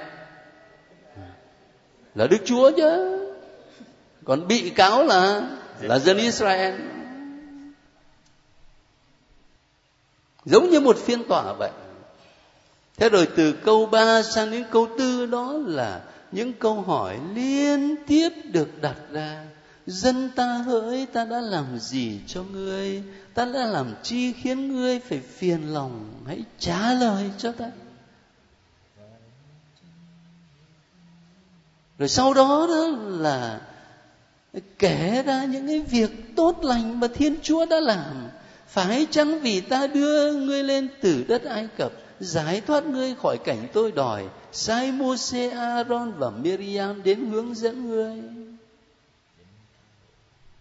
[2.15, 3.17] Là đức chúa chứ.
[4.25, 6.81] Còn bị cáo là là dân israel.
[10.45, 11.71] Giống như một phiên tòa vậy.
[12.97, 16.01] Thế rồi từ câu 3 sang đến câu tư đó là
[16.33, 19.45] những câu hỏi liên tiếp được đặt ra
[19.87, 23.03] dân ta hỡi ta đã làm gì cho ngươi?
[23.35, 26.11] Ta đã làm chi khiến ngươi phải phiền lòng?
[26.27, 27.71] Hãy trả lời cho ta.
[31.99, 33.61] Rồi sau đó đó là
[34.79, 38.29] kể ra những cái việc tốt lành mà thiên chúa đã làm.
[38.69, 43.39] Phải chăng vì ta đưa ngươi lên từ đất ai cập giải thoát ngươi khỏi
[43.45, 48.23] cảnh tôi đòi sai Moses, Aaron và Miriam đến hướng dẫn ngươi?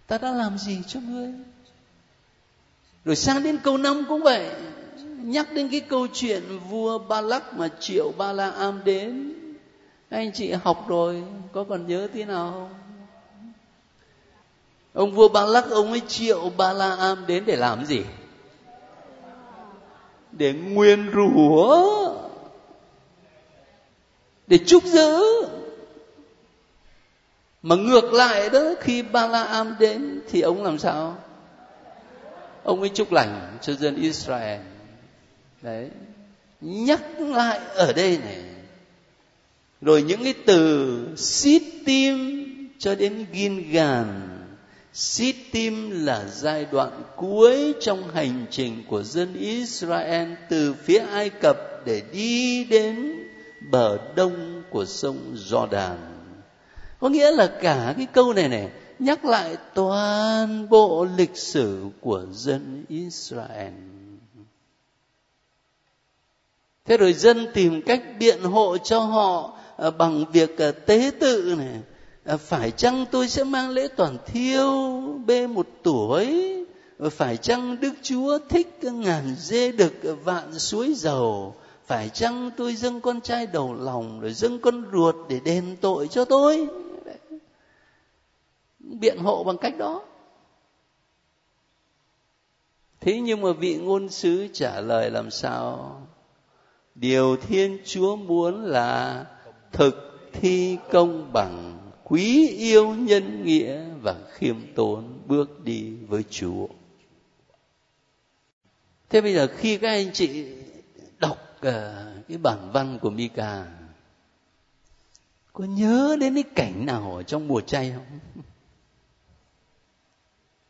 [0.09, 1.31] Ta đã làm gì cho ngươi?
[3.05, 4.49] Rồi sang đến câu năm cũng vậy.
[5.23, 9.33] Nhắc đến cái câu chuyện vua ba lắc mà triệu ba la am đến.
[10.09, 12.69] Anh chị học rồi, có còn nhớ thế nào không?
[14.93, 18.01] Ông vua ba lắc, ông ấy triệu ba la am đến để làm gì?
[20.31, 22.13] Để nguyên rủa,
[24.47, 25.21] để chúc giữ
[27.61, 31.17] mà ngược lại đó, khi ba la am đến thì ông làm sao?
[32.63, 34.61] Ông ấy chúc lành cho dân israel.
[35.61, 35.89] Đấy.
[36.61, 38.43] Nhắc lại ở đây này.
[39.81, 42.45] Rồi những cái từ xít tim
[42.79, 44.05] cho đến gin-gàn
[44.93, 51.29] xít tim là giai đoạn cuối trong hành trình của dân Israel từ phía Ai
[51.29, 53.13] Cập để đi đến
[53.71, 55.95] bờ đông của sông Jordan
[56.99, 58.69] có nghĩa là cả cái câu này này
[58.99, 63.73] nhắc lại toàn bộ lịch sử của dân Israel.
[66.85, 71.55] Thế rồi dân tìm cách biện hộ cho họ à, bằng việc à, tế tự
[71.57, 71.79] này.
[72.25, 76.55] À, phải chăng tôi sẽ mang lễ toàn thiêu bê một tuổi?
[77.11, 79.93] Phải chăng Đức Chúa thích ngàn dê đực
[80.23, 81.55] vạn suối dầu?
[81.87, 86.07] Phải chăng tôi dâng con trai đầu lòng, rồi dâng con ruột để đền tội
[86.07, 86.67] cho tôi?
[88.99, 90.05] Biện hộ bằng cách đó.
[92.99, 96.01] Thế nhưng mà vị ngôn sứ trả lời làm sao?
[96.95, 99.25] Điều thiên chúa muốn là
[99.71, 106.67] thực thi công bằng quý yêu nhân nghĩa và khiêm tốn bước đi với chúa.
[109.09, 110.45] Thế bây giờ khi các anh chị
[111.19, 113.65] đọc ờ, cái bản văn của Mika,
[115.53, 118.19] có nhớ đến cái cảnh nào ở trong mùa chay không?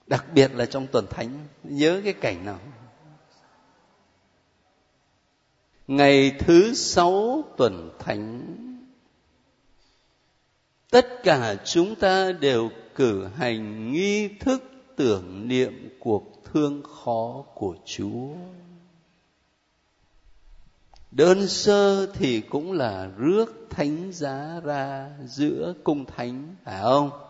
[0.09, 2.59] Đặc biệt là trong tuần thánh, nhớ cái cảnh nào?
[5.87, 8.55] Ngày thứ sáu tuần thánh,
[10.91, 14.63] tất cả chúng ta đều cử hành nghi thức
[14.95, 18.29] tưởng niệm cuộc thương khó của chúa.
[21.11, 27.28] Đơn sơ thì cũng là rước thánh giá ra giữa cung thánh, phải không?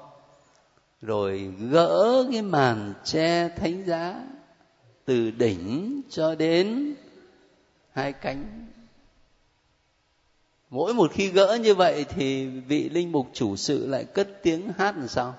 [1.02, 4.24] Rồi gỡ cái màn che thánh giá
[5.06, 6.94] từ đỉnh cho đến
[7.92, 8.66] hai cánh.
[10.70, 14.72] Mỗi một khi gỡ như vậy thì vị linh mục chủ sự lại cất tiếng
[14.78, 15.36] hát làm sao?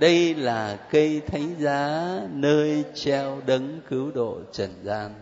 [0.00, 5.14] Đây là cây thánh giá nơi treo đấng cứu độ trần gian.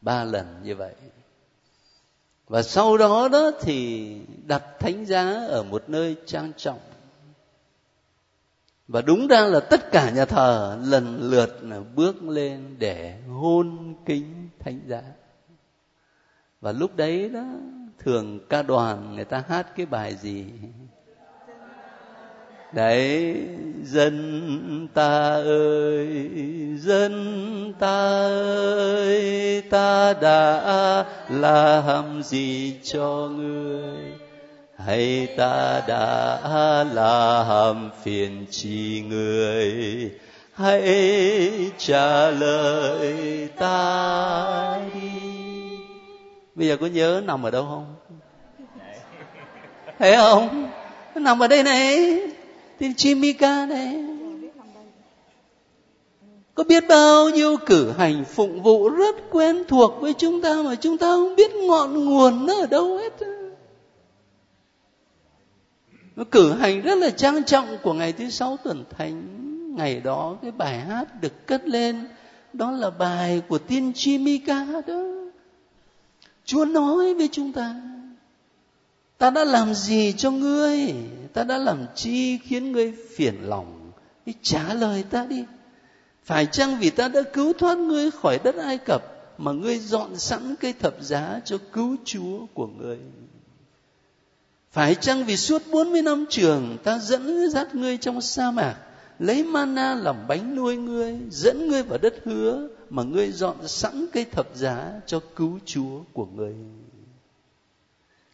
[0.00, 0.94] Ba lần như vậy.
[2.46, 4.14] Và sau đó đó thì
[4.46, 6.78] đặt thánh giá ở một nơi trang trọng
[8.88, 13.94] và đúng ra là tất cả nhà thờ lần lượt là bước lên để hôn
[14.06, 15.02] kính thánh giá.
[16.60, 17.44] Và lúc đấy đó,
[17.98, 20.44] thường ca đoàn người ta hát cái bài gì?
[22.72, 23.36] Đấy,
[23.82, 26.30] dân ta ơi,
[26.78, 28.10] dân ta
[28.88, 34.27] ơi, ta đã làm gì cho người?
[34.86, 40.10] Hay ta đã làm phiền chi người?
[40.52, 45.10] Hãy trả lời ta đi.
[46.54, 47.94] Bây giờ có nhớ nằm ở đâu không?
[49.98, 50.70] Thấy không?
[51.14, 52.18] Nằm ở đây này.
[52.78, 54.04] Tin chimica này.
[56.54, 60.74] Có biết bao nhiêu cử hành phụng vụ rất quen thuộc với chúng ta mà
[60.74, 63.37] chúng ta không biết ngọn nguồn nó ở đâu hết
[66.24, 69.24] cử hành rất là trang trọng của ngày thứ sáu tuần thánh.
[69.76, 72.08] Ngày đó cái bài hát được cất lên,
[72.52, 75.02] đó là bài của tiên tri Mika đó
[76.44, 77.74] Chúa nói với chúng ta
[79.18, 80.94] ta đã làm gì cho ngươi?
[81.32, 83.92] Ta đã làm chi khiến ngươi phiền lòng?
[84.26, 85.44] Hãy trả lời ta đi.
[86.24, 89.02] Phải chăng vì ta đã cứu thoát ngươi khỏi đất ai cập
[89.38, 92.98] mà ngươi dọn sẵn cây thập giá cho cứu chúa của ngươi?
[94.72, 98.76] Phải chăng vì suốt 40 năm trường ta dẫn dắt ngươi trong sa mạc,
[99.18, 104.06] lấy mana làm bánh nuôi ngươi, dẫn ngươi vào đất hứa mà ngươi dọn sẵn
[104.12, 106.54] cây thập giá cho cứu Chúa của ngươi.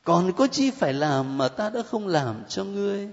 [0.04, 3.08] Còn có chi phải làm mà ta đã không làm cho ngươi?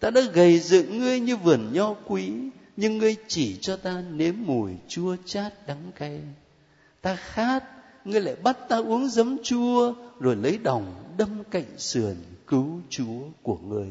[0.00, 2.32] Ta đã gầy dựng ngươi như vườn nho quý,
[2.76, 6.20] nhưng ngươi chỉ cho ta nếm mùi chua chát đắng cay.
[7.00, 7.64] Ta khát,
[8.04, 13.20] ngươi lại bắt ta uống giấm chua, rồi lấy đồng đâm cạnh sườn cứu Chúa
[13.42, 13.88] của người.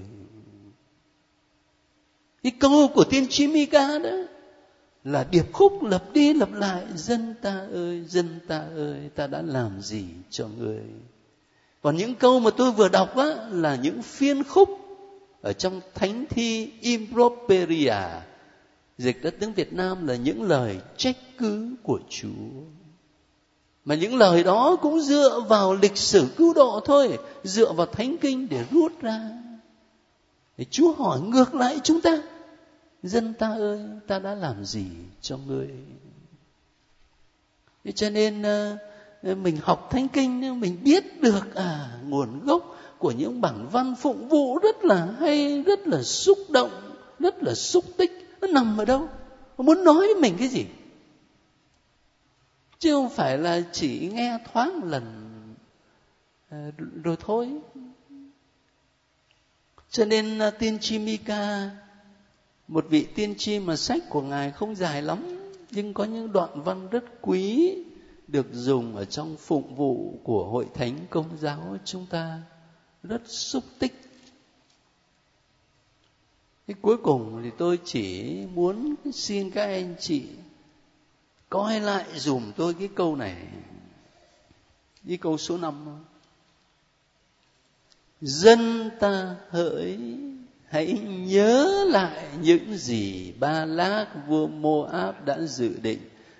[2.43, 4.09] Cái câu của tiên tri Mika đó
[5.03, 9.41] là điệp khúc lặp đi lặp lại dân ta ơi dân ta ơi ta đã
[9.41, 10.81] làm gì cho người
[11.81, 14.69] còn những câu mà tôi vừa đọc á là những phiên khúc
[15.41, 17.95] ở trong thánh thi improperia
[18.97, 22.29] dịch đất tiếng việt nam là những lời trách cứ của chúa
[23.87, 28.17] mà những lời đó cũng dựa vào lịch sử cứu độ thôi, dựa vào thánh
[28.17, 29.29] kinh để rút ra.
[30.57, 32.21] Để chúa hỏi ngược lại chúng ta,
[33.03, 34.85] dân ta ơi, ta đã làm gì
[35.21, 35.67] cho ngươi?
[37.83, 38.77] Thế cho nên ờ,
[39.23, 43.67] ờ, mình học thánh kinh ờ, mình biết được à nguồn gốc của những bản
[43.71, 46.71] văn phụng vụ rất là hay, rất là xúc động,
[47.19, 48.11] rất là xúc tích,
[48.41, 49.07] nó nằm ở đâu?
[49.57, 50.65] Nó muốn nói với mình cái gì?
[52.79, 55.03] Chứ không phải là chỉ nghe thoáng lần
[56.49, 56.71] ờ,
[57.03, 57.49] rồi thôi.
[59.89, 61.69] Cho nên ờ, tiên tri Mika,
[62.67, 65.39] một vị tiên tri mà sách của ngài không dài lắm,
[65.71, 67.75] nhưng có những đoạn văn rất quý
[68.27, 72.41] được dùng ở trong phụng vụ của hội thánh công giáo chúng ta,
[73.03, 73.93] rất xúc tích.
[76.67, 80.23] Thế cuối cùng thì tôi chỉ muốn xin các anh chị
[81.49, 83.35] coi lại dùm tôi cái câu này.
[85.07, 86.03] Cái câu số năm.
[88.21, 89.97] Dân ta hỡi
[90.67, 95.99] hãy nhớ lại những gì ba lác vua moab đã dự định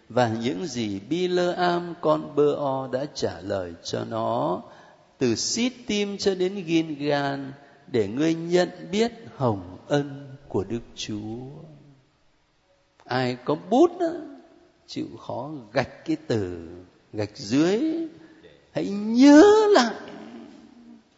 [0.09, 4.61] và những gì Bileam con bơ o đã trả lời cho nó.
[5.17, 7.39] Từ Sittim cho đến Gilgal
[7.87, 11.45] để ngươi nhận biết hồng ân của Đức Chúa.
[13.03, 14.11] Ai có bút đó,
[14.87, 16.69] chịu khó gạch cái từ
[17.13, 17.81] gạch dưới.
[18.71, 19.93] Hãy nhớ lại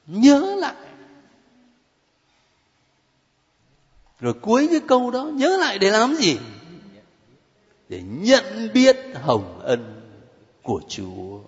[0.09, 0.76] nhớ lại.
[4.20, 6.38] Rồi cuối cái câu đó, nhớ lại để làm gì?
[7.89, 10.01] Để nhận biết hồng ân
[10.63, 11.39] của chúa.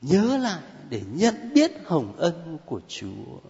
[0.00, 3.40] Nhớ lại để nhận biết hồng ân của chúa.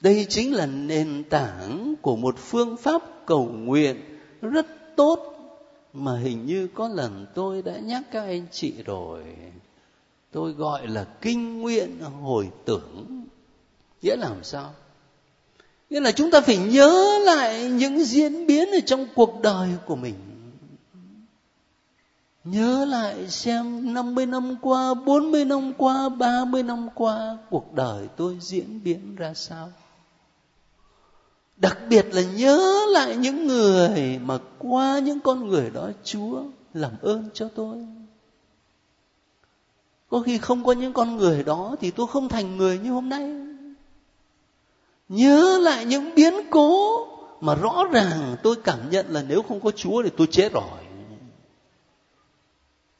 [0.00, 5.36] Đây chính là nền tảng của một phương pháp cầu nguyện rất tốt
[5.92, 9.24] mà hình như có lần tôi đã nhắc các anh chị rồi.
[10.32, 13.24] Tôi gọi là kinh nguyện hồi tưởng.
[14.02, 14.74] Nghĩa là làm sao?
[15.90, 19.96] Nghĩa là chúng ta phải nhớ lại những diễn biến ở trong cuộc đời của
[19.96, 20.14] mình.
[22.44, 28.38] Nhớ lại xem 50 năm qua, 40 năm qua, 30 năm qua cuộc đời tôi
[28.40, 29.72] diễn biến ra sao.
[31.60, 36.42] Đặc biệt là nhớ lại những người mà qua những con người đó Chúa
[36.74, 37.86] làm ơn cho tôi.
[40.08, 43.08] Có khi không có những con người đó thì tôi không thành người như hôm
[43.08, 43.34] nay.
[45.08, 47.06] Nhớ lại những biến cố
[47.40, 50.62] mà rõ ràng tôi cảm nhận là nếu không có Chúa thì tôi chết rồi.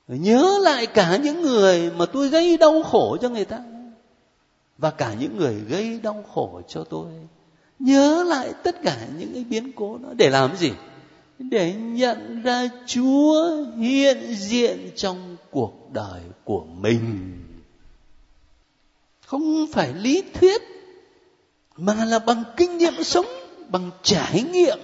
[0.09, 3.59] Nhớ lại cả những người mà tôi gây đau khổ cho người ta
[4.79, 7.07] và cả những người gây đau khổ cho tôi
[7.81, 10.09] nhớ lại tất cả những cái biến cố đó.
[10.17, 10.71] Để làm gì?
[11.39, 17.39] Để nhận ra chúa hiện diện trong cuộc đời của mình.
[19.27, 20.63] Không phải lý thuyết,
[21.77, 23.27] mà là bằng kinh nghiệm sống,
[23.69, 24.79] bằng trải nghiệm,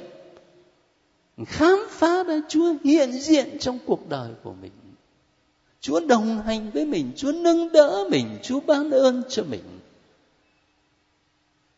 [1.46, 4.72] khám phá ra chúa hiện diện trong cuộc đời của mình.
[5.80, 9.62] Chúa đồng hành với mình, chúa nâng đỡ mình, chúa ban ơn cho mình.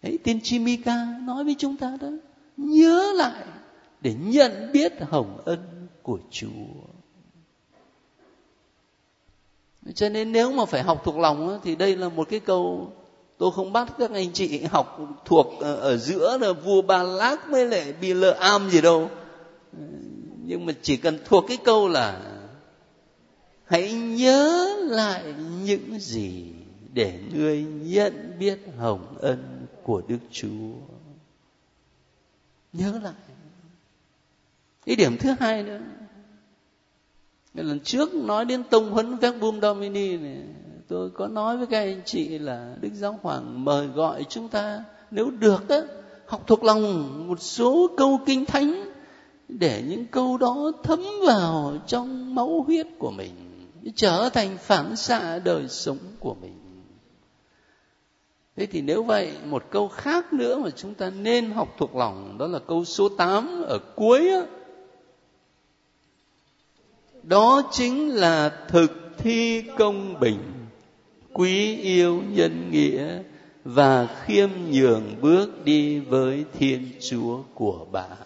[0.02, 2.08] Đấy, tiên tri Mika nói với chúng ta đó
[2.56, 3.44] nhớ lại
[4.00, 6.48] để nhận biết hồng ân của Chúa.
[9.94, 12.92] Cho nên nếu mà phải học thuộc lòng thì đây là một cái câu
[13.38, 17.66] tôi không bắt các anh chị học thuộc ở giữa là vua Ba Lác với
[17.66, 19.10] lại Bi Lơ Am gì đâu.
[20.44, 22.20] Nhưng mà chỉ cần thuộc cái câu là
[23.64, 25.34] hãy nhớ lại
[25.64, 26.52] những gì
[26.92, 29.57] để ngươi nhận biết hồng ân
[29.88, 30.74] của Đức Chúa.
[32.72, 33.12] Nhớ lại.
[34.86, 35.80] Cái điểm thứ hai nữa.
[37.54, 40.42] Cái lần trước nói đến tông huấn Verbum Domini này,
[40.88, 44.84] tôi có nói với các anh chị là Đức Giáo Hoàng mời gọi chúng ta
[45.10, 45.80] nếu được đó,
[46.26, 48.92] học thuộc lòng một số câu kinh thánh
[49.48, 53.32] để những câu đó thấm vào trong máu huyết của mình
[53.94, 56.67] trở thành phản xạ đời sống của mình
[58.58, 62.38] Thế thì nếu vậy, một câu khác nữa mà chúng ta nên học thuộc lòng
[62.38, 64.42] đó là câu số 8 ở cuối á.
[67.22, 70.38] Đó chính là thực thi công bình,
[71.32, 73.18] quý yêu nhân nghĩa
[73.64, 78.16] và khiêm nhường bước đi với Thiên Chúa của bạn.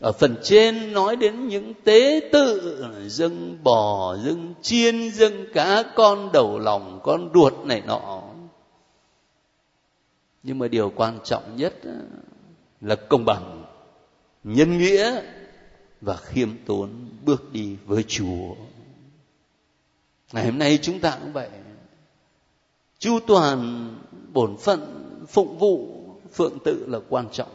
[0.00, 6.32] Ở phần trên nói đến những tế tự dâng bò, dâng chiên, dâng cá, con
[6.32, 8.22] đầu lòng, con ruột này nọ
[10.42, 12.06] nhưng mà điều quan trọng nhất ờ,
[12.80, 13.64] là công bằng,
[14.44, 15.22] nhân nghĩa
[16.00, 16.90] và khiêm tốn
[17.24, 18.54] bước đi với chúa.
[20.32, 21.48] Ngày hôm nay chúng ta cũng vậy.
[22.98, 23.88] Chu toàn,
[24.32, 24.80] bổn phận,
[25.28, 27.50] phụng vụ, phượng tự là quan trọng.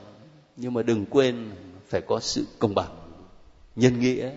[0.57, 1.51] Nhưng mà đừng quên
[1.87, 2.95] phải có sự công bằng,
[3.75, 4.31] nhân nghĩa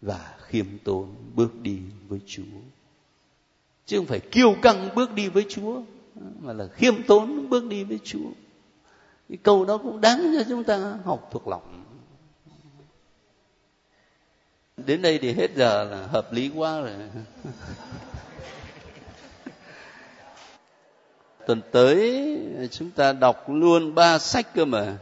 [0.00, 2.42] và khiêm tốn bước đi với chúa.
[3.86, 5.82] Chứ không phải kiêu căng bước đi với chúa
[6.14, 8.30] mà là khiêm tốn bước đi với Chúa.
[9.28, 11.84] Cái câu đó cũng đáng cho chúng ta học thuộc lòng.
[14.76, 16.92] Đến đây thì hết giờ là hợp lý quá rồi.
[21.46, 22.38] Tuần tới
[22.70, 24.98] chúng ta đọc luôn ba sách cơ mà.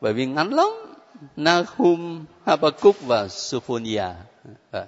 [0.00, 0.66] Bởi vì ngắn lắm.
[1.36, 4.08] Nahum, Habakkuk và Sophonia.
[4.72, 4.86] Dạ.